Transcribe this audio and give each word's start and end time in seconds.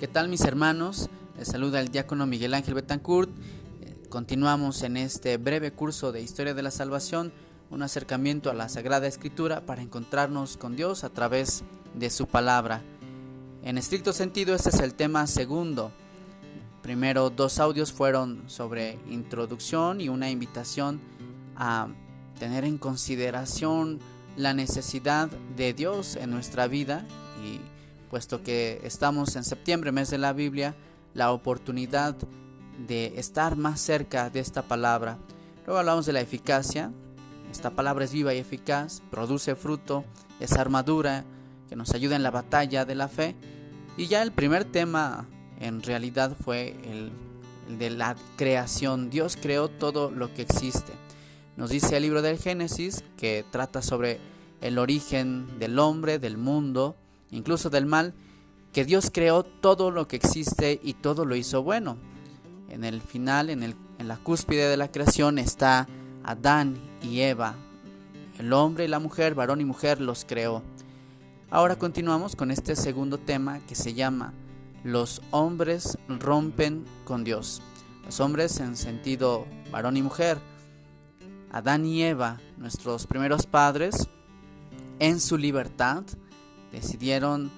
¿Qué 0.00 0.08
tal 0.08 0.30
mis 0.30 0.40
hermanos? 0.46 1.10
Les 1.36 1.48
saluda 1.48 1.78
el 1.78 1.90
diácono 1.90 2.24
Miguel 2.24 2.54
Ángel 2.54 2.72
Betancourt. 2.72 3.28
Continuamos 4.08 4.82
en 4.82 4.96
este 4.96 5.36
breve 5.36 5.72
curso 5.72 6.10
de 6.10 6.22
Historia 6.22 6.54
de 6.54 6.62
la 6.62 6.70
Salvación, 6.70 7.34
un 7.68 7.82
acercamiento 7.82 8.48
a 8.48 8.54
la 8.54 8.70
Sagrada 8.70 9.06
Escritura 9.06 9.66
para 9.66 9.82
encontrarnos 9.82 10.56
con 10.56 10.74
Dios 10.74 11.04
a 11.04 11.10
través 11.10 11.64
de 11.92 12.08
su 12.08 12.26
palabra. 12.26 12.80
En 13.62 13.76
estricto 13.76 14.14
sentido, 14.14 14.54
este 14.54 14.70
es 14.70 14.80
el 14.80 14.94
tema 14.94 15.26
segundo. 15.26 15.92
Primero, 16.80 17.28
dos 17.28 17.58
audios 17.58 17.92
fueron 17.92 18.48
sobre 18.48 18.98
introducción 19.10 20.00
y 20.00 20.08
una 20.08 20.30
invitación 20.30 20.98
a 21.56 21.88
tener 22.38 22.64
en 22.64 22.78
consideración 22.78 23.98
la 24.38 24.54
necesidad 24.54 25.28
de 25.58 25.74
Dios 25.74 26.16
en 26.16 26.30
nuestra 26.30 26.68
vida 26.68 27.04
y 27.44 27.60
puesto 28.10 28.42
que 28.42 28.80
estamos 28.82 29.36
en 29.36 29.44
septiembre, 29.44 29.92
mes 29.92 30.10
de 30.10 30.18
la 30.18 30.32
Biblia, 30.32 30.74
la 31.14 31.30
oportunidad 31.32 32.16
de 32.86 33.14
estar 33.16 33.56
más 33.56 33.80
cerca 33.80 34.30
de 34.30 34.40
esta 34.40 34.62
palabra. 34.62 35.16
Luego 35.64 35.78
hablamos 35.78 36.06
de 36.06 36.12
la 36.12 36.20
eficacia. 36.20 36.90
Esta 37.50 37.70
palabra 37.70 38.04
es 38.04 38.12
viva 38.12 38.34
y 38.34 38.38
eficaz, 38.38 39.02
produce 39.10 39.54
fruto, 39.54 40.04
es 40.40 40.52
armadura 40.52 41.24
que 41.68 41.76
nos 41.76 41.94
ayuda 41.94 42.16
en 42.16 42.24
la 42.24 42.32
batalla 42.32 42.84
de 42.84 42.96
la 42.96 43.08
fe. 43.08 43.36
Y 43.96 44.06
ya 44.06 44.22
el 44.22 44.32
primer 44.32 44.64
tema 44.64 45.28
en 45.60 45.82
realidad 45.82 46.36
fue 46.44 46.76
el, 46.84 47.12
el 47.68 47.78
de 47.78 47.90
la 47.90 48.16
creación. 48.36 49.08
Dios 49.10 49.38
creó 49.40 49.68
todo 49.68 50.10
lo 50.10 50.34
que 50.34 50.42
existe. 50.42 50.92
Nos 51.56 51.70
dice 51.70 51.96
el 51.96 52.02
libro 52.02 52.22
del 52.22 52.38
Génesis 52.38 53.04
que 53.16 53.44
trata 53.50 53.82
sobre 53.82 54.18
el 54.60 54.78
origen 54.78 55.58
del 55.58 55.78
hombre, 55.78 56.18
del 56.18 56.38
mundo, 56.38 56.96
incluso 57.30 57.70
del 57.70 57.86
mal, 57.86 58.14
que 58.72 58.84
Dios 58.84 59.10
creó 59.12 59.42
todo 59.42 59.90
lo 59.90 60.06
que 60.06 60.16
existe 60.16 60.78
y 60.82 60.94
todo 60.94 61.24
lo 61.24 61.36
hizo 61.36 61.62
bueno. 61.62 61.96
En 62.68 62.84
el 62.84 63.00
final, 63.00 63.50
en, 63.50 63.62
el, 63.62 63.74
en 63.98 64.08
la 64.08 64.16
cúspide 64.16 64.68
de 64.68 64.76
la 64.76 64.92
creación 64.92 65.38
está 65.38 65.88
Adán 66.22 66.76
y 67.02 67.20
Eva. 67.20 67.56
El 68.38 68.52
hombre 68.52 68.84
y 68.84 68.88
la 68.88 69.00
mujer, 69.00 69.34
varón 69.34 69.60
y 69.60 69.64
mujer, 69.64 70.00
los 70.00 70.24
creó. 70.24 70.62
Ahora 71.50 71.76
continuamos 71.76 72.36
con 72.36 72.52
este 72.52 72.76
segundo 72.76 73.18
tema 73.18 73.58
que 73.66 73.74
se 73.74 73.92
llama 73.92 74.32
Los 74.84 75.20
hombres 75.32 75.98
rompen 76.08 76.84
con 77.04 77.24
Dios. 77.24 77.60
Los 78.04 78.20
hombres 78.20 78.60
en 78.60 78.76
sentido 78.76 79.46
varón 79.72 79.96
y 79.96 80.02
mujer. 80.02 80.38
Adán 81.50 81.84
y 81.84 82.04
Eva, 82.04 82.40
nuestros 82.56 83.06
primeros 83.08 83.46
padres, 83.46 84.08
en 85.00 85.18
su 85.18 85.36
libertad, 85.36 86.04
decidieron 86.72 87.50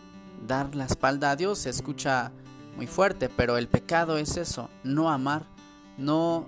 dar 0.46 0.74
la 0.74 0.86
espalda 0.86 1.30
a 1.30 1.36
Dios. 1.36 1.60
Se 1.60 1.70
escucha 1.70 2.32
muy 2.76 2.86
fuerte, 2.86 3.28
pero 3.28 3.56
el 3.56 3.68
pecado 3.68 4.18
es 4.18 4.36
eso, 4.36 4.70
no 4.82 5.10
amar, 5.10 5.44
no 5.98 6.46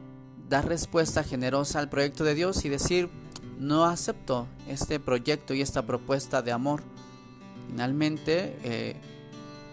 dar 0.49 0.67
respuesta 0.67 1.23
generosa 1.23 1.79
al 1.79 1.89
proyecto 1.89 2.25
de 2.25 2.35
Dios 2.35 2.65
y 2.65 2.69
decir, 2.69 3.11
no 3.59 3.85
acepto 3.85 4.47
este 4.69 5.01
proyecto 5.01 5.55
y 5.55 5.61
esta 5.61 5.83
propuesta 5.83 6.43
de 6.43 6.53
amor. 6.53 6.83
Finalmente, 7.69 8.59
eh, 8.63 8.97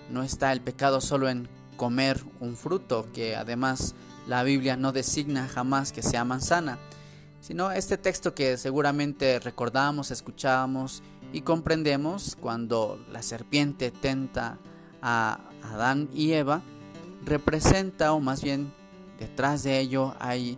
no 0.09 0.23
está 0.23 0.51
el 0.51 0.61
pecado 0.61 1.01
solo 1.01 1.29
en 1.29 1.47
comer 1.77 2.21
un 2.39 2.55
fruto, 2.55 3.07
que 3.13 3.35
además 3.35 3.95
la 4.27 4.43
Biblia 4.43 4.77
no 4.77 4.91
designa 4.91 5.47
jamás 5.47 5.91
que 5.91 6.03
sea 6.03 6.23
manzana, 6.23 6.77
sino 7.41 7.71
este 7.71 7.97
texto 7.97 8.35
que 8.35 8.57
seguramente 8.57 9.39
recordamos, 9.39 10.11
escuchábamos 10.11 11.01
y 11.33 11.41
comprendemos 11.41 12.37
cuando 12.39 12.99
la 13.11 13.21
serpiente 13.21 13.91
tenta 13.91 14.59
a 15.01 15.39
Adán 15.63 16.09
y 16.13 16.33
Eva, 16.33 16.61
representa, 17.23 18.13
o 18.13 18.19
más 18.19 18.43
bien 18.43 18.73
detrás 19.19 19.63
de 19.63 19.79
ello 19.79 20.15
hay 20.19 20.57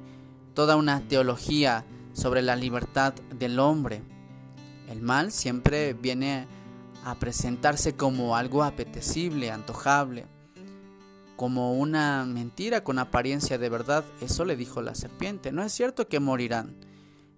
toda 0.53 0.75
una 0.75 1.01
teología 1.07 1.85
sobre 2.13 2.41
la 2.41 2.55
libertad 2.55 3.13
del 3.35 3.59
hombre. 3.59 4.03
El 4.89 5.01
mal 5.01 5.31
siempre 5.31 5.93
viene 5.93 6.47
a 7.03 7.15
presentarse 7.15 7.95
como 7.95 8.35
algo 8.35 8.63
apetecible, 8.63 9.51
antojable, 9.51 10.27
como 11.35 11.73
una 11.73 12.25
mentira 12.25 12.83
con 12.83 12.99
apariencia 12.99 13.57
de 13.57 13.69
verdad. 13.69 14.05
Eso 14.21 14.45
le 14.45 14.55
dijo 14.55 14.81
la 14.81 14.95
serpiente. 14.95 15.51
No 15.51 15.63
es 15.63 15.73
cierto 15.73 16.07
que 16.07 16.19
morirán. 16.19 16.75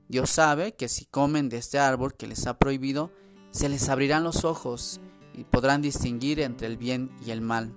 Dios 0.07 0.29
sabe 0.29 0.75
que 0.75 0.87
si 0.87 1.05
comen 1.05 1.49
de 1.49 1.57
este 1.57 1.79
árbol 1.79 2.15
que 2.15 2.27
les 2.27 2.45
ha 2.45 2.59
prohibido, 2.59 3.11
se 3.55 3.69
les 3.69 3.87
abrirán 3.87 4.25
los 4.25 4.43
ojos 4.43 4.99
y 5.33 5.45
podrán 5.45 5.81
distinguir 5.81 6.41
entre 6.41 6.67
el 6.67 6.75
bien 6.75 7.09
y 7.25 7.31
el 7.31 7.39
mal. 7.39 7.71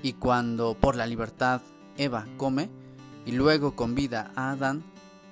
Y 0.00 0.12
cuando 0.12 0.78
por 0.78 0.94
la 0.94 1.08
libertad 1.08 1.60
Eva 1.96 2.28
come 2.36 2.70
y 3.24 3.32
luego 3.32 3.74
convida 3.74 4.30
a 4.36 4.52
Adán, 4.52 4.84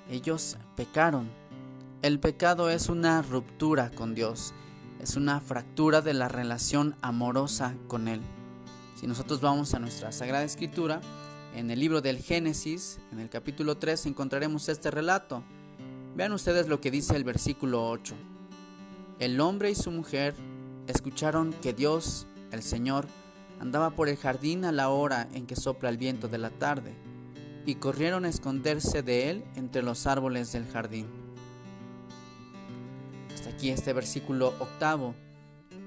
ellos 0.09 0.57
pecaron. 0.75 1.29
El 2.01 2.19
pecado 2.19 2.69
es 2.69 2.89
una 2.89 3.21
ruptura 3.21 3.91
con 3.91 4.13
Dios, 4.13 4.53
es 4.99 5.15
una 5.15 5.39
fractura 5.39 6.01
de 6.01 6.13
la 6.13 6.27
relación 6.27 6.97
amorosa 7.01 7.75
con 7.87 8.09
Él. 8.09 8.19
Si 8.97 9.07
nosotros 9.07 9.39
vamos 9.39 9.73
a 9.73 9.79
nuestra 9.79 10.11
Sagrada 10.11 10.43
Escritura, 10.43 10.99
en 11.55 11.71
el 11.71 11.79
libro 11.79 12.01
del 12.01 12.17
Génesis, 12.17 12.99
en 13.13 13.21
el 13.21 13.29
capítulo 13.29 13.77
3, 13.77 14.07
encontraremos 14.07 14.67
este 14.67 14.91
relato. 14.91 15.43
Vean 16.13 16.33
ustedes 16.33 16.67
lo 16.67 16.81
que 16.81 16.91
dice 16.91 17.15
el 17.15 17.23
versículo 17.23 17.89
8. 17.89 18.34
El 19.17 19.39
hombre 19.39 19.71
y 19.71 19.75
su 19.75 19.91
mujer 19.91 20.35
escucharon 20.87 21.53
que 21.53 21.71
Dios, 21.71 22.27
el 22.51 22.61
Señor, 22.61 23.07
andaba 23.61 23.91
por 23.91 24.09
el 24.09 24.17
jardín 24.17 24.65
a 24.65 24.73
la 24.73 24.89
hora 24.89 25.29
en 25.33 25.47
que 25.47 25.55
sopla 25.55 25.87
el 25.87 25.97
viento 25.97 26.27
de 26.27 26.37
la 26.37 26.49
tarde, 26.49 26.93
y 27.65 27.75
corrieron 27.75 28.25
a 28.25 28.29
esconderse 28.29 29.03
de 29.03 29.29
él 29.29 29.45
entre 29.55 29.83
los 29.83 30.05
árboles 30.05 30.51
del 30.51 30.67
jardín. 30.67 31.07
Hasta 33.33 33.51
aquí 33.51 33.69
este 33.69 33.93
versículo 33.93 34.49
octavo 34.59 35.15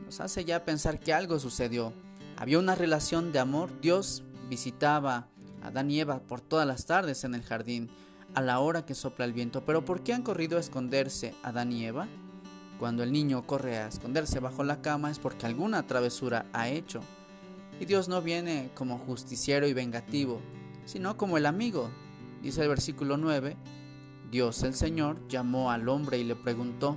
nos 0.06 0.21
hace 0.21 0.47
ya 0.47 0.65
pensar 0.65 0.99
que 0.99 1.12
algo 1.12 1.38
sucedió. 1.38 1.93
Había 2.38 2.59
una 2.59 2.77
relación 2.77 3.31
de 3.31 3.41
amor, 3.41 3.78
Dios 3.83 4.22
visitaba 4.49 5.28
a 5.62 5.67
Adán 5.67 5.91
y 5.91 6.00
Eva 6.00 6.21
por 6.21 6.41
todas 6.41 6.67
las 6.67 6.87
tardes 6.87 7.25
en 7.25 7.34
el 7.34 7.43
jardín, 7.43 7.91
a 8.34 8.41
la 8.41 8.59
hora 8.61 8.87
que 8.87 8.94
sopla 8.94 9.27
el 9.27 9.34
viento. 9.34 9.67
Pero 9.67 9.84
¿por 9.84 10.03
qué 10.03 10.15
han 10.15 10.22
corrido 10.22 10.56
a 10.56 10.61
esconderse 10.61 11.34
Adán 11.43 11.72
y 11.72 11.84
Eva? 11.84 12.09
Cuando 12.78 13.03
el 13.03 13.12
niño 13.12 13.47
corre 13.47 13.78
a 13.78 13.89
esconderse 13.89 14.39
bajo 14.39 14.62
la 14.62 14.81
cama 14.81 15.11
es 15.11 15.19
porque 15.19 15.47
alguna 15.47 15.87
travesura 15.87 16.47
ha 16.53 16.69
hecho. 16.69 17.00
Y 17.81 17.87
Dios 17.87 18.09
no 18.09 18.22
viene 18.22 18.71
como 18.75 18.99
justiciero 18.99 19.66
y 19.66 19.72
vengativo, 19.72 20.41
sino 20.84 21.17
como 21.17 21.37
el 21.37 21.47
amigo. 21.47 21.91
Dice 22.43 22.62
el 22.62 22.69
versículo 22.69 23.17
9, 23.17 23.56
Dios 24.31 24.62
el 24.62 24.75
Señor 24.75 25.27
llamó 25.28 25.71
al 25.71 25.88
hombre 25.88 26.19
y 26.19 26.25
le 26.25 26.37
preguntó, 26.37 26.97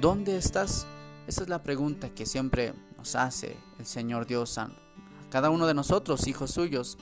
¿dónde 0.00 0.36
estás? 0.36 0.86
Esa 1.26 1.42
es 1.42 1.48
la 1.48 1.62
pregunta 1.62 2.10
que 2.10 2.26
siempre 2.26 2.72
nos 2.96 3.16
hace 3.16 3.56
el 3.78 3.86
Señor 3.86 4.26
Dios 4.26 4.58
a 4.58 4.70
cada 5.30 5.48
uno 5.48 5.66
de 5.66 5.72
nosotros, 5.72 6.26
hijos 6.26 6.50
suyos. 6.50 6.98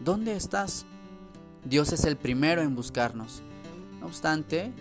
¿Dónde 0.00 0.34
estás? 0.34 0.86
Dios 1.64 1.92
es 1.92 2.04
el 2.04 2.16
primero 2.16 2.62
en 2.62 2.74
buscarnos. 2.74 3.42
No 4.00 4.06
obstante, 4.06 4.72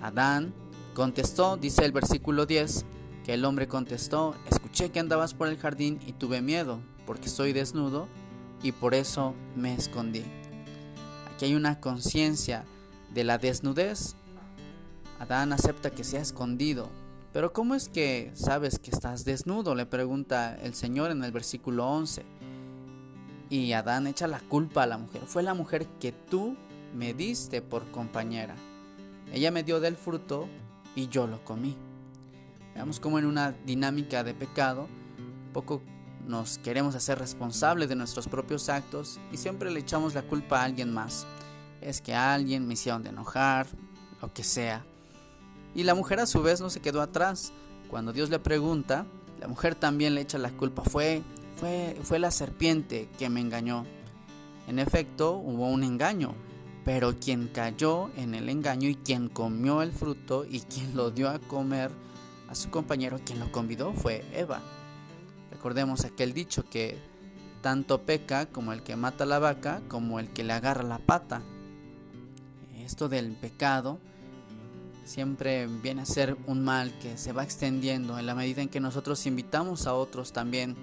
Adán 0.00 0.54
Contestó, 0.94 1.56
dice 1.56 1.86
el 1.86 1.92
versículo 1.92 2.44
10, 2.44 2.84
que 3.24 3.32
el 3.32 3.46
hombre 3.46 3.66
contestó, 3.66 4.34
escuché 4.50 4.90
que 4.90 5.00
andabas 5.00 5.32
por 5.32 5.48
el 5.48 5.56
jardín 5.56 5.98
y 6.06 6.12
tuve 6.12 6.42
miedo, 6.42 6.80
porque 7.06 7.30
soy 7.30 7.54
desnudo 7.54 8.08
y 8.62 8.72
por 8.72 8.94
eso 8.94 9.34
me 9.56 9.74
escondí. 9.74 10.22
Aquí 11.32 11.46
hay 11.46 11.54
una 11.54 11.80
conciencia 11.80 12.64
de 13.14 13.24
la 13.24 13.38
desnudez. 13.38 14.16
Adán 15.18 15.54
acepta 15.54 15.90
que 15.90 16.04
se 16.04 16.18
ha 16.18 16.20
escondido. 16.20 16.90
Pero 17.32 17.54
¿cómo 17.54 17.74
es 17.74 17.88
que 17.88 18.30
sabes 18.34 18.78
que 18.78 18.90
estás 18.90 19.24
desnudo? 19.24 19.74
Le 19.74 19.86
pregunta 19.86 20.58
el 20.62 20.74
Señor 20.74 21.10
en 21.10 21.24
el 21.24 21.32
versículo 21.32 21.88
11. 21.88 22.22
Y 23.48 23.72
Adán 23.72 24.06
echa 24.06 24.26
la 24.26 24.40
culpa 24.40 24.82
a 24.82 24.86
la 24.86 24.98
mujer. 24.98 25.22
Fue 25.26 25.42
la 25.42 25.54
mujer 25.54 25.86
que 26.00 26.12
tú 26.12 26.54
me 26.94 27.14
diste 27.14 27.62
por 27.62 27.90
compañera. 27.90 28.54
Ella 29.32 29.50
me 29.50 29.62
dio 29.62 29.80
del 29.80 29.96
fruto 29.96 30.48
y 30.94 31.08
yo 31.08 31.26
lo 31.26 31.44
comí. 31.44 31.76
Veamos 32.74 33.00
cómo 33.00 33.18
en 33.18 33.26
una 33.26 33.52
dinámica 33.52 34.24
de 34.24 34.34
pecado, 34.34 34.88
poco 35.52 35.82
nos 36.26 36.58
queremos 36.58 36.94
hacer 36.94 37.18
responsables 37.18 37.88
de 37.88 37.96
nuestros 37.96 38.28
propios 38.28 38.68
actos 38.68 39.18
y 39.32 39.36
siempre 39.36 39.70
le 39.70 39.80
echamos 39.80 40.14
la 40.14 40.22
culpa 40.22 40.60
a 40.60 40.64
alguien 40.64 40.92
más. 40.92 41.26
Es 41.80 42.00
que 42.00 42.14
a 42.14 42.32
alguien 42.32 42.66
me 42.66 42.74
hicieron 42.74 43.02
de 43.02 43.10
enojar, 43.10 43.66
lo 44.20 44.32
que 44.32 44.44
sea. 44.44 44.84
Y 45.74 45.84
la 45.84 45.94
mujer 45.94 46.20
a 46.20 46.26
su 46.26 46.42
vez 46.42 46.60
no 46.60 46.70
se 46.70 46.80
quedó 46.80 47.02
atrás. 47.02 47.52
Cuando 47.88 48.12
Dios 48.12 48.30
le 48.30 48.38
pregunta, 48.38 49.06
la 49.40 49.48
mujer 49.48 49.74
también 49.74 50.14
le 50.14 50.20
echa 50.20 50.38
la 50.38 50.50
culpa. 50.50 50.82
Fue, 50.82 51.22
fue, 51.56 51.98
fue 52.02 52.18
la 52.18 52.30
serpiente 52.30 53.08
que 53.18 53.28
me 53.28 53.40
engañó. 53.40 53.84
En 54.68 54.78
efecto, 54.78 55.32
hubo 55.32 55.66
un 55.66 55.82
engaño. 55.82 56.34
Pero 56.84 57.16
quien 57.18 57.48
cayó 57.48 58.10
en 58.16 58.34
el 58.34 58.48
engaño 58.48 58.88
y 58.88 58.96
quien 58.96 59.28
comió 59.28 59.82
el 59.82 59.92
fruto 59.92 60.44
y 60.44 60.60
quien 60.60 60.96
lo 60.96 61.10
dio 61.10 61.30
a 61.30 61.38
comer 61.38 61.90
a 62.48 62.54
su 62.54 62.70
compañero, 62.70 63.20
quien 63.24 63.38
lo 63.38 63.52
convidó 63.52 63.92
fue 63.92 64.24
Eva. 64.32 64.60
Recordemos 65.50 66.04
aquel 66.04 66.32
dicho 66.32 66.64
que 66.68 66.98
tanto 67.60 68.02
peca 68.02 68.46
como 68.46 68.72
el 68.72 68.82
que 68.82 68.96
mata 68.96 69.24
la 69.24 69.38
vaca, 69.38 69.80
como 69.88 70.18
el 70.18 70.28
que 70.30 70.42
le 70.42 70.52
agarra 70.52 70.82
la 70.82 70.98
pata. 70.98 71.42
Esto 72.76 73.08
del 73.08 73.36
pecado 73.36 73.98
siempre 75.04 75.66
viene 75.66 76.02
a 76.02 76.06
ser 76.06 76.36
un 76.46 76.64
mal 76.64 76.92
que 76.98 77.16
se 77.16 77.32
va 77.32 77.44
extendiendo 77.44 78.18
en 78.18 78.26
la 78.26 78.34
medida 78.34 78.62
en 78.62 78.68
que 78.68 78.80
nosotros 78.80 79.24
invitamos 79.26 79.86
a 79.86 79.94
otros 79.94 80.32
también 80.32 80.76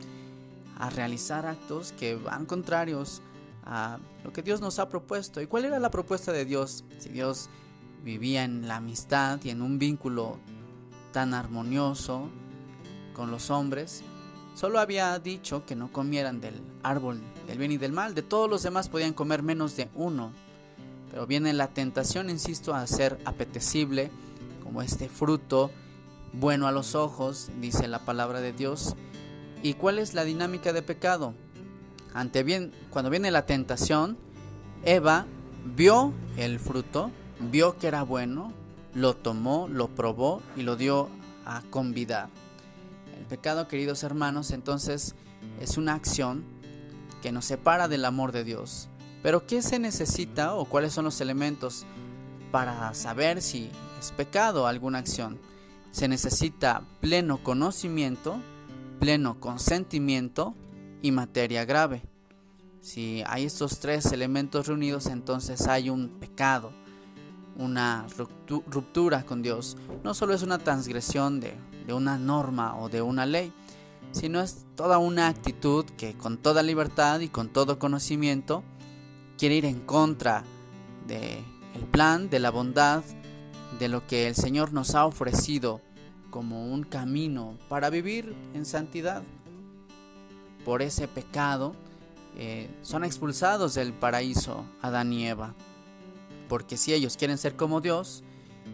a 0.78 0.90
realizar 0.90 1.46
actos 1.46 1.92
que 1.92 2.16
van 2.16 2.46
contrarios 2.46 3.22
a 3.70 4.00
lo 4.24 4.34
que 4.34 4.42
Dios 4.42 4.62
nos 4.62 4.80
ha 4.80 4.90
propuesto. 4.90 5.42
¿Y 5.42 5.48
cuál 5.48 5.64
era 5.64 5.80
la 5.80 5.92
propuesta 5.92 6.32
de 6.32 6.44
Dios? 6.44 6.84
Si 6.98 7.10
Dios 7.10 7.50
vivía 8.04 8.44
en 8.44 8.68
la 8.68 8.78
amistad 8.78 9.40
y 9.44 9.52
en 9.52 9.62
un 9.62 9.78
vínculo 9.78 10.40
tan 11.14 11.36
armonioso 11.36 12.30
con 13.14 13.30
los 13.30 13.52
hombres, 13.52 14.02
solo 14.56 14.80
había 14.80 15.18
dicho 15.20 15.66
que 15.68 15.76
no 15.76 15.92
comieran 15.92 16.42
del 16.42 16.56
árbol 16.82 17.22
del 17.46 17.60
bien 17.60 17.72
y 17.72 17.78
del 17.78 17.92
mal. 17.92 18.16
De 18.16 18.24
todos 18.24 18.50
los 18.50 18.64
demás 18.64 18.90
podían 18.90 19.14
comer 19.14 19.44
menos 19.44 19.78
de 19.78 19.88
uno. 19.94 20.32
Pero 21.12 21.28
viene 21.28 21.54
la 21.54 21.68
tentación, 21.68 22.32
insisto, 22.32 22.74
a 22.74 22.86
ser 22.88 23.20
apetecible 23.26 24.10
como 24.64 24.82
este 24.82 25.10
fruto 25.10 25.70
bueno 26.34 26.68
a 26.68 26.72
los 26.72 26.96
ojos, 26.96 27.50
dice 27.62 27.88
la 27.88 28.04
palabra 28.04 28.42
de 28.42 28.52
Dios. 28.52 28.96
¿Y 29.62 29.76
cuál 29.76 30.00
es 30.00 30.16
la 30.16 30.24
dinámica 30.24 30.74
de 30.74 30.82
pecado? 30.82 31.36
Ante 32.14 32.44
bien, 32.44 32.72
cuando 32.90 33.10
viene 33.10 33.32
la 33.32 33.46
tentación, 33.46 34.18
Eva 34.84 35.26
vio 35.76 36.14
el 36.38 36.60
fruto, 36.60 37.12
vio 37.52 37.78
que 37.78 37.88
era 37.88 38.04
bueno, 38.04 38.54
lo 38.94 39.16
tomó, 39.16 39.68
lo 39.68 39.90
probó 39.90 40.42
y 40.56 40.64
lo 40.64 40.76
dio 40.76 41.10
a 41.46 41.62
convidar. 41.70 42.30
El 43.18 43.26
pecado, 43.26 43.68
queridos 43.68 44.04
hermanos, 44.04 44.52
entonces 44.52 45.16
es 45.60 45.78
una 45.78 45.94
acción 45.94 46.44
que 47.22 47.32
nos 47.32 47.46
separa 47.46 47.88
del 47.88 48.06
amor 48.06 48.32
de 48.32 48.44
Dios. 48.44 48.90
Pero 49.22 49.46
¿qué 49.46 49.62
se 49.62 49.80
necesita 49.80 50.56
o 50.56 50.66
cuáles 50.66 50.94
son 50.94 51.06
los 51.06 51.20
elementos 51.22 51.86
para 52.52 52.94
saber 52.94 53.42
si 53.42 53.70
es 54.00 54.12
pecado 54.12 54.66
alguna 54.66 55.00
acción? 55.00 55.38
Se 55.92 56.08
necesita 56.08 56.84
pleno 57.02 57.44
conocimiento, 57.44 58.40
pleno 59.00 59.40
consentimiento 59.40 60.56
y 61.02 61.12
materia 61.12 61.66
grave. 61.66 62.04
Si 62.82 63.24
hay 63.28 63.46
estos 63.46 63.80
tres 63.80 64.12
elementos 64.12 64.68
reunidos, 64.68 65.08
entonces 65.08 65.68
hay 65.68 65.90
un 65.90 66.10
pecado, 66.20 66.72
una 67.58 68.08
ruptura 68.48 69.24
con 69.26 69.42
Dios. 69.42 69.78
No 70.04 70.14
solo 70.14 70.34
es 70.34 70.44
una 70.44 70.60
transgresión 70.60 71.40
de, 71.40 71.54
de 71.86 71.94
una 71.94 72.18
norma 72.18 72.78
o 72.78 72.90
de 72.90 73.02
una 73.02 73.26
ley, 73.26 73.52
sino 74.12 74.42
es 74.42 74.66
toda 74.76 74.98
una 74.98 75.28
actitud 75.28 75.86
que 75.98 76.14
con 76.14 76.38
toda 76.38 76.64
libertad 76.64 77.20
y 77.20 77.30
con 77.30 77.50
todo 77.50 77.80
conocimiento 77.80 78.64
quiere 79.38 79.56
ir 79.56 79.66
en 79.66 79.80
contra 79.82 80.44
de 81.08 81.44
el 81.76 81.84
plan, 81.86 82.30
de 82.30 82.40
la 82.40 82.50
bondad, 82.50 83.04
de 83.78 83.88
lo 83.88 84.06
que 84.08 84.28
el 84.28 84.36
Señor 84.36 84.74
nos 84.74 84.96
ha 84.96 85.06
ofrecido 85.06 85.82
como 86.30 86.68
un 86.68 86.84
camino 86.84 87.58
para 87.68 87.90
vivir 87.90 88.36
en 88.54 88.66
santidad. 88.66 89.24
Por 90.66 90.82
ese 90.82 91.08
pecado 91.08 91.76
eh, 92.38 92.70
son 92.82 93.04
expulsados 93.04 93.74
del 93.74 93.94
paraíso 93.94 94.66
Adán 94.82 95.14
y 95.14 95.28
Eva. 95.28 95.54
Porque 96.48 96.78
si 96.78 96.94
ellos 96.94 97.18
quieren 97.18 97.38
ser 97.38 97.56
como 97.56 97.82
Dios, 97.82 98.24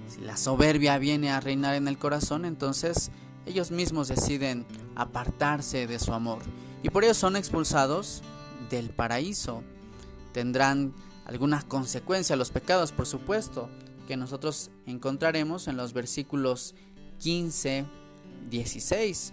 si 0.07 0.21
la 0.21 0.37
soberbia 0.37 0.97
viene 0.97 1.31
a 1.31 1.39
reinar 1.39 1.75
en 1.75 1.87
el 1.87 1.97
corazón, 1.97 2.45
entonces 2.45 3.11
ellos 3.45 3.71
mismos 3.71 4.07
deciden 4.07 4.65
apartarse 4.95 5.87
de 5.87 5.99
su 5.99 6.13
amor. 6.13 6.39
Y 6.83 6.89
por 6.89 7.03
ello 7.03 7.13
son 7.13 7.35
expulsados 7.35 8.23
del 8.69 8.89
paraíso 8.89 9.63
tendrán 10.35 10.93
algunas 11.25 11.63
consecuencias 11.63 12.37
los 12.37 12.51
pecados, 12.51 12.91
por 12.91 13.05
supuesto, 13.05 13.69
que 14.05 14.17
nosotros 14.17 14.69
encontraremos 14.85 15.69
en 15.69 15.77
los 15.77 15.93
versículos 15.93 16.75
15, 17.19 17.85
16. 18.49 19.31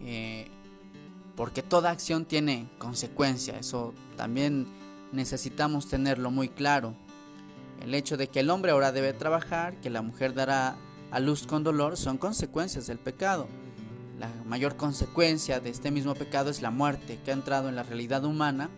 Eh, 0.00 0.50
porque 1.36 1.62
toda 1.62 1.90
acción 1.90 2.24
tiene 2.24 2.68
consecuencia, 2.78 3.58
eso 3.58 3.94
también 4.16 4.66
necesitamos 5.12 5.88
tenerlo 5.88 6.30
muy 6.30 6.48
claro. 6.48 6.94
El 7.80 7.94
hecho 7.94 8.16
de 8.16 8.28
que 8.28 8.40
el 8.40 8.50
hombre 8.50 8.72
ahora 8.72 8.92
debe 8.92 9.12
trabajar, 9.12 9.80
que 9.80 9.90
la 9.90 10.02
mujer 10.02 10.34
dará 10.34 10.76
a 11.10 11.20
luz 11.20 11.46
con 11.46 11.64
dolor, 11.64 11.96
son 11.96 12.18
consecuencias 12.18 12.86
del 12.86 12.98
pecado. 12.98 13.48
La 14.18 14.30
mayor 14.46 14.76
consecuencia 14.76 15.58
de 15.60 15.70
este 15.70 15.90
mismo 15.90 16.14
pecado 16.14 16.50
es 16.50 16.62
la 16.62 16.70
muerte 16.70 17.18
que 17.24 17.30
ha 17.30 17.34
entrado 17.34 17.68
en 17.68 17.74
la 17.74 17.82
realidad 17.82 18.24
humana 18.24 18.70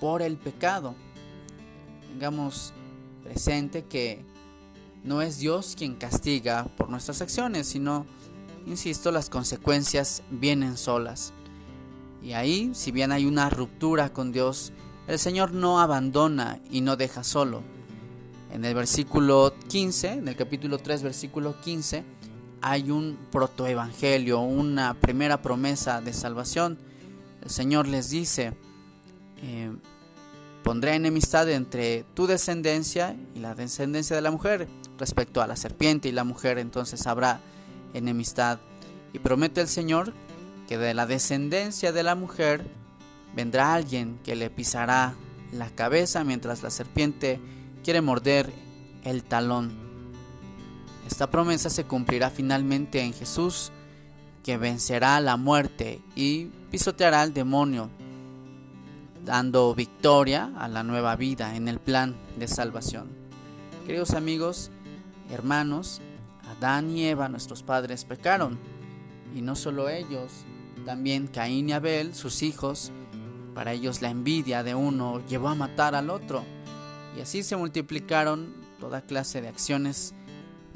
por 0.00 0.20
el 0.20 0.36
pecado. 0.36 0.94
Tengamos 2.08 2.72
presente 3.22 3.84
que 3.84 4.24
no 5.04 5.22
es 5.22 5.38
Dios 5.38 5.76
quien 5.78 5.94
castiga 5.94 6.64
por 6.76 6.90
nuestras 6.90 7.22
acciones, 7.22 7.68
sino, 7.68 8.04
insisto, 8.66 9.12
las 9.12 9.30
consecuencias 9.30 10.22
vienen 10.30 10.76
solas. 10.76 11.32
Y 12.22 12.32
ahí, 12.32 12.70
si 12.74 12.90
bien 12.92 13.12
hay 13.12 13.26
una 13.26 13.48
ruptura 13.50 14.12
con 14.12 14.32
Dios, 14.32 14.72
el 15.06 15.18
Señor 15.18 15.52
no 15.52 15.80
abandona 15.80 16.60
y 16.70 16.82
no 16.82 16.96
deja 16.96 17.24
solo. 17.24 17.62
En 18.52 18.64
el 18.64 18.74
versículo 18.74 19.54
15, 19.68 20.08
en 20.08 20.28
el 20.28 20.36
capítulo 20.36 20.78
3, 20.78 21.02
versículo 21.02 21.60
15, 21.60 22.04
hay 22.62 22.90
un 22.90 23.18
protoevangelio, 23.30 24.40
una 24.40 24.94
primera 24.94 25.40
promesa 25.40 26.00
de 26.00 26.12
salvación. 26.12 26.78
El 27.42 27.50
Señor 27.50 27.88
les 27.88 28.10
dice, 28.10 28.52
eh, 29.42 29.72
pondré 30.62 30.94
enemistad 30.94 31.48
entre 31.50 32.04
tu 32.14 32.26
descendencia 32.26 33.16
y 33.34 33.38
la 33.38 33.54
descendencia 33.54 34.14
de 34.14 34.22
la 34.22 34.30
mujer. 34.30 34.68
Respecto 34.98 35.40
a 35.40 35.46
la 35.46 35.56
serpiente 35.56 36.08
y 36.08 36.12
la 36.12 36.24
mujer, 36.24 36.58
entonces 36.58 37.06
habrá 37.06 37.40
enemistad. 37.94 38.58
Y 39.12 39.18
promete 39.18 39.62
el 39.62 39.68
Señor 39.68 40.12
que 40.70 40.78
de 40.78 40.94
la 40.94 41.04
descendencia 41.04 41.90
de 41.90 42.04
la 42.04 42.14
mujer 42.14 42.64
vendrá 43.34 43.74
alguien 43.74 44.20
que 44.22 44.36
le 44.36 44.50
pisará 44.50 45.14
la 45.50 45.68
cabeza 45.68 46.22
mientras 46.22 46.62
la 46.62 46.70
serpiente 46.70 47.40
quiere 47.82 48.00
morder 48.00 48.52
el 49.02 49.24
talón. 49.24 49.72
Esta 51.08 51.28
promesa 51.28 51.70
se 51.70 51.86
cumplirá 51.86 52.30
finalmente 52.30 53.00
en 53.00 53.12
Jesús, 53.12 53.72
que 54.44 54.58
vencerá 54.58 55.20
la 55.20 55.36
muerte 55.36 56.02
y 56.14 56.52
pisoteará 56.70 57.22
al 57.22 57.34
demonio 57.34 57.90
dando 59.24 59.74
victoria 59.74 60.52
a 60.56 60.68
la 60.68 60.84
nueva 60.84 61.16
vida 61.16 61.56
en 61.56 61.66
el 61.66 61.80
plan 61.80 62.14
de 62.36 62.46
salvación. 62.46 63.08
Queridos 63.86 64.12
amigos, 64.12 64.70
hermanos, 65.32 66.00
Adán 66.48 66.90
y 66.90 67.06
Eva, 67.06 67.28
nuestros 67.28 67.64
padres, 67.64 68.04
pecaron. 68.04 68.56
Y 69.34 69.42
no 69.42 69.56
solo 69.56 69.88
ellos, 69.88 70.44
también 70.84 71.26
Caín 71.26 71.68
y 71.68 71.72
Abel, 71.72 72.14
sus 72.14 72.42
hijos, 72.42 72.92
para 73.54 73.72
ellos 73.72 74.02
la 74.02 74.10
envidia 74.10 74.62
de 74.62 74.74
uno 74.74 75.24
llevó 75.26 75.48
a 75.48 75.54
matar 75.54 75.94
al 75.94 76.10
otro. 76.10 76.44
Y 77.16 77.20
así 77.20 77.42
se 77.42 77.56
multiplicaron 77.56 78.54
toda 78.78 79.02
clase 79.02 79.40
de 79.40 79.48
acciones 79.48 80.14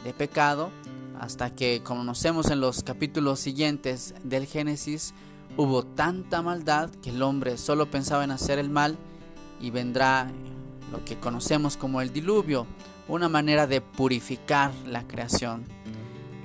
de 0.05 0.13
pecado, 0.13 0.71
hasta 1.19 1.55
que, 1.55 1.83
como 1.83 2.01
conocemos 2.01 2.51
en 2.51 2.61
los 2.61 2.83
capítulos 2.83 3.41
siguientes 3.41 4.15
del 4.25 4.47
Génesis, 4.47 5.15
Hubo 5.57 5.85
tanta 5.85 6.43
maldad 6.43 6.91
que 6.91 7.11
el 7.11 7.23
hombre 7.23 7.59
solo 7.59 7.89
pensaba 7.89 8.25
en 8.25 8.33
hacer 8.33 8.59
el 8.59 8.71
mal 8.71 8.99
y 9.61 9.71
vendrá 9.71 10.29
lo 10.91 11.05
que 11.05 11.21
conocemos 11.21 11.77
como 11.77 12.01
el 12.01 12.13
diluvio, 12.13 12.67
una 13.07 13.29
manera 13.29 13.69
de 13.69 13.81
purificar 13.81 14.73
la 14.85 15.07
creación. 15.07 15.65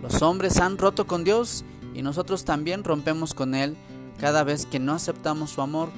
Los 0.03 0.21
hombres 0.21 0.59
han 0.59 0.77
roto 0.77 1.07
con 1.07 1.23
Dios 1.23 1.65
y 1.93 2.01
nosotros 2.01 2.45
también 2.45 2.83
rompemos 2.83 3.33
con 3.33 3.55
Él 3.55 3.77
cada 4.19 4.43
vez 4.43 4.65
que 4.65 4.79
no 4.79 4.93
aceptamos 4.93 5.51
su 5.51 5.61
amor, 5.61 5.89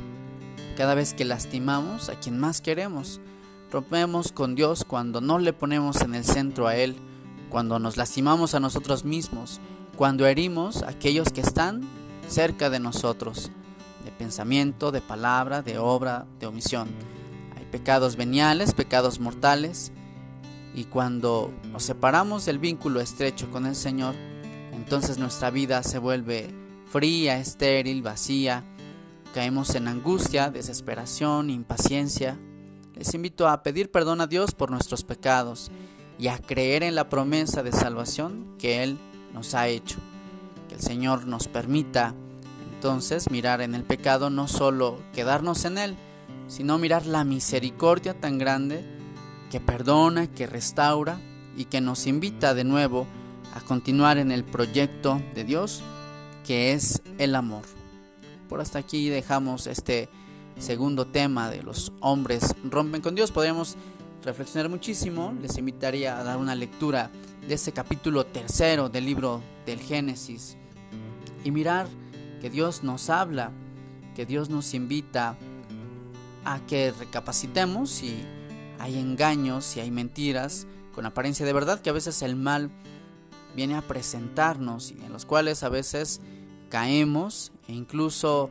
cada 0.77 0.95
vez 0.95 1.13
que 1.13 1.25
lastimamos 1.25 2.09
a 2.09 2.15
quien 2.15 2.39
más 2.39 2.61
queremos. 2.61 3.19
Rompemos 3.71 4.31
con 4.31 4.55
Dios 4.55 4.83
cuando 4.85 5.21
no 5.21 5.39
le 5.39 5.53
ponemos 5.53 6.01
en 6.01 6.15
el 6.15 6.23
centro 6.23 6.67
a 6.67 6.75
Él, 6.75 6.95
cuando 7.49 7.79
nos 7.79 7.97
lastimamos 7.97 8.53
a 8.53 8.59
nosotros 8.59 9.05
mismos, 9.05 9.59
cuando 9.95 10.25
herimos 10.25 10.83
a 10.83 10.89
aquellos 10.89 11.29
que 11.29 11.41
están 11.41 11.81
cerca 12.27 12.69
de 12.69 12.79
nosotros, 12.79 13.51
de 14.05 14.11
pensamiento, 14.11 14.91
de 14.91 15.01
palabra, 15.01 15.61
de 15.61 15.77
obra, 15.77 16.25
de 16.39 16.47
omisión. 16.47 16.89
Hay 17.57 17.65
pecados 17.65 18.15
veniales, 18.15 18.73
pecados 18.73 19.19
mortales, 19.19 19.91
y 20.73 20.85
cuando 20.85 21.53
nos 21.71 21.83
separamos 21.83 22.45
del 22.45 22.59
vínculo 22.59 23.01
estrecho 23.01 23.49
con 23.51 23.65
el 23.65 23.75
Señor, 23.75 24.15
entonces 24.71 25.17
nuestra 25.17 25.49
vida 25.49 25.83
se 25.83 25.99
vuelve 25.99 26.53
fría, 26.89 27.37
estéril, 27.37 28.01
vacía, 28.01 28.63
caemos 29.33 29.75
en 29.75 29.87
angustia, 29.87 30.49
desesperación, 30.49 31.49
impaciencia. 31.49 32.37
Les 32.95 33.13
invito 33.13 33.47
a 33.47 33.63
pedir 33.63 33.91
perdón 33.91 34.21
a 34.21 34.27
Dios 34.27 34.53
por 34.53 34.71
nuestros 34.71 35.03
pecados 35.03 35.71
y 36.19 36.27
a 36.27 36.37
creer 36.37 36.83
en 36.83 36.95
la 36.95 37.09
promesa 37.09 37.63
de 37.63 37.71
salvación 37.71 38.55
que 38.59 38.83
Él 38.83 38.97
nos 39.33 39.55
ha 39.55 39.67
hecho. 39.67 39.97
Que 40.67 40.75
el 40.75 40.81
Señor 40.81 41.27
nos 41.27 41.47
permita 41.47 42.13
entonces 42.81 43.29
mirar 43.29 43.61
en 43.61 43.75
el 43.75 43.83
pecado 43.83 44.31
no 44.31 44.47
solo 44.47 44.97
quedarnos 45.13 45.65
en 45.65 45.77
él, 45.77 45.97
sino 46.47 46.79
mirar 46.79 47.05
la 47.05 47.23
misericordia 47.23 48.19
tan 48.19 48.39
grande 48.39 48.83
que 49.51 49.59
perdona, 49.59 50.25
que 50.25 50.47
restaura 50.47 51.19
y 51.55 51.65
que 51.65 51.79
nos 51.79 52.07
invita 52.07 52.55
de 52.55 52.63
nuevo 52.63 53.01
a 53.01 53.20
continuar 53.59 54.17
en 54.17 54.31
el 54.31 54.43
proyecto 54.43 55.21
de 55.35 55.43
Dios, 55.43 55.83
que 56.45 56.73
es 56.73 57.01
el 57.17 57.35
amor. 57.35 57.63
Por 58.47 58.61
hasta 58.61 58.79
aquí 58.79 59.09
dejamos 59.09 59.67
este 59.67 60.09
segundo 60.57 61.07
tema 61.07 61.49
de 61.49 61.63
los 61.63 61.91
hombres 61.99 62.55
rompen 62.63 63.01
con 63.01 63.15
Dios. 63.15 63.31
Podríamos 63.31 63.75
reflexionar 64.23 64.69
muchísimo. 64.69 65.33
Les 65.41 65.57
invitaría 65.57 66.19
a 66.19 66.23
dar 66.23 66.37
una 66.37 66.55
lectura 66.55 67.09
de 67.47 67.53
este 67.53 67.71
capítulo 67.71 68.25
tercero 68.25 68.89
del 68.89 69.05
libro 69.05 69.41
del 69.65 69.79
Génesis 69.79 70.57
y 71.43 71.51
mirar 71.51 71.87
que 72.41 72.49
Dios 72.49 72.83
nos 72.83 73.09
habla, 73.09 73.51
que 74.15 74.25
Dios 74.25 74.49
nos 74.49 74.73
invita 74.73 75.37
a 76.43 76.59
que 76.65 76.91
recapacitemos 76.91 77.89
si 77.89 78.23
hay 78.79 78.97
engaños, 78.97 79.65
si 79.65 79.79
hay 79.79 79.91
mentiras 79.91 80.67
con 80.93 81.05
apariencia 81.05 81.45
de 81.45 81.53
verdad, 81.53 81.81
que 81.81 81.89
a 81.89 81.93
veces 81.93 82.21
el 82.21 82.35
mal 82.35 82.71
viene 83.55 83.75
a 83.75 83.81
presentarnos 83.81 84.91
y 84.91 85.03
en 85.03 85.11
los 85.11 85.25
cuales 85.25 85.63
a 85.63 85.69
veces 85.69 86.21
caemos 86.69 87.51
e 87.67 87.73
incluso 87.73 88.49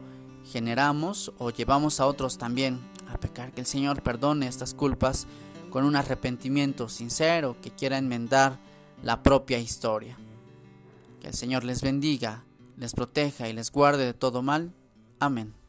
generamos 0.50 1.32
o 1.38 1.50
llevamos 1.50 2.00
a 2.00 2.06
otros 2.06 2.38
también 2.38 2.80
a 3.08 3.18
pecar. 3.18 3.52
Que 3.52 3.60
el 3.60 3.66
Señor 3.66 4.02
perdone 4.02 4.46
estas 4.46 4.74
culpas 4.74 5.26
con 5.70 5.84
un 5.84 5.96
arrepentimiento 5.96 6.88
sincero 6.88 7.56
que 7.62 7.70
quiera 7.70 7.98
enmendar 7.98 8.58
la 9.02 9.22
propia 9.22 9.58
historia. 9.58 10.18
Que 11.20 11.28
el 11.28 11.34
Señor 11.34 11.64
les 11.64 11.82
bendiga, 11.82 12.44
les 12.76 12.92
proteja 12.92 13.48
y 13.48 13.52
les 13.52 13.70
guarde 13.70 14.04
de 14.04 14.14
todo 14.14 14.42
mal. 14.42 14.72
Amén. 15.18 15.59